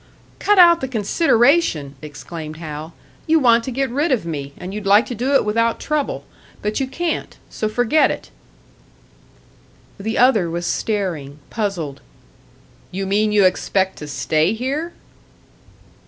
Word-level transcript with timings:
"Cut 0.39 0.57
out 0.57 0.81
the 0.81 0.87
consideration!" 0.87 1.93
exclaimed 2.01 2.57
Hal. 2.57 2.95
"You 3.27 3.37
want 3.39 3.63
to 3.65 3.69
get 3.71 3.91
rid 3.91 4.11
of 4.11 4.25
me, 4.25 4.51
and 4.57 4.73
you'd 4.73 4.87
like 4.87 5.05
to 5.05 5.13
do 5.13 5.35
it 5.35 5.45
without 5.45 5.79
trouble. 5.79 6.23
But 6.63 6.79
you 6.79 6.87
can't 6.87 7.37
so 7.51 7.69
forget 7.69 8.09
it." 8.09 8.31
The 9.99 10.17
other 10.17 10.49
was 10.49 10.65
staring, 10.65 11.37
puzzled. 11.51 12.01
"You 12.89 13.05
mean 13.05 13.31
you 13.31 13.45
expect 13.45 13.99
to 13.99 14.07
stay 14.07 14.53
here?" 14.53 14.91